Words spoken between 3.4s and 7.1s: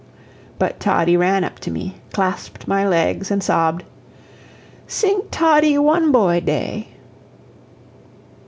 sobbed. "Sing 'Toddie one boy day.'"